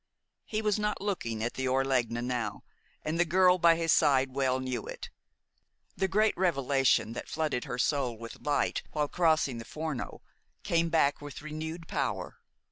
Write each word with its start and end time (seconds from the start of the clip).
He 0.45 0.63
was 0.63 0.79
not 0.79 0.99
looking 0.99 1.43
at 1.43 1.53
the 1.53 1.67
Orlegna 1.67 2.23
now, 2.23 2.63
and 3.03 3.19
the 3.19 3.23
girl 3.23 3.59
by 3.59 3.75
his 3.75 3.93
side 3.93 4.31
well 4.33 4.59
knew 4.59 4.87
it. 4.87 5.11
The 5.95 6.07
great 6.07 6.35
revelation 6.35 7.13
that 7.13 7.29
flooded 7.29 7.65
her 7.65 7.77
soul 7.77 8.17
with 8.17 8.41
light 8.41 8.81
while 8.93 9.07
crossing 9.07 9.59
the 9.59 9.63
Forno 9.63 10.23
came 10.63 10.89
back 10.89 11.21
with 11.21 11.43
renewed 11.43 11.87
power. 11.87 12.39